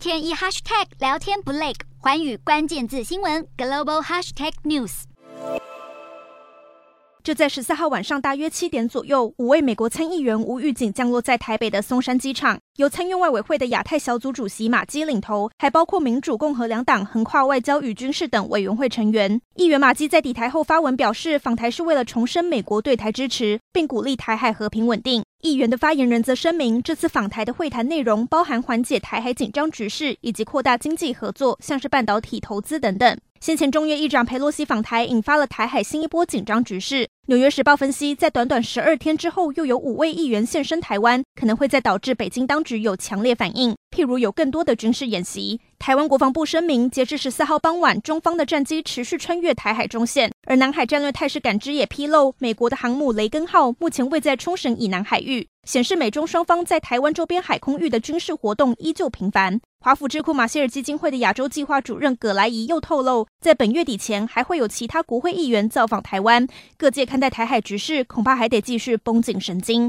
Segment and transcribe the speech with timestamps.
[0.00, 5.02] 天一 hashtag 聊天不累，环宇关键字新闻 global hashtag news。
[7.22, 19.38] 就在十四号晚上大约七点左右，五位美国参议员无预警降落在台北的松山机场，由参院外委会的亚太小组主席马基领头，还包括民主、共和两党横跨外交与军事等委员会成员。
[19.56, 25.22] 议员马基在抵台后发文表示，访台是为了重申美国对台支持，并鼓励台海和平稳定。
[25.42, 33.18] 议员的发言人则声明，这次访台的会谈内容包含缓解台海紧张局势，以及扩大经济合作，像是半导体投资等等。
[33.40, 37.08] 先前众议院议长裴洛西访台，引发了台海新一波紧张局势。
[37.28, 45.60] 纽约时报分析，在短短十二天之后，又有五位议员现身台湾，可能会再导致北京当局有强烈反应，譬如有更多的军事演习。
[45.80, 59.58] 台湾国防部声明，截至十四号傍晚，中方的战机持续穿越台海中线，而南海战略态势感知也披露，美国的航母雷根号目前位在冲绳以南海域，显示美中双方在台湾周边海空域的军事活动依旧频繁。
[59.82, 69.88] 华府智库马歇尔基金会的亚洲计划主任葛莱仪又透露，在本月底前还会有其他国会议员造访台湾，各界看待台海局势，恐怕还得继续绷紧神经。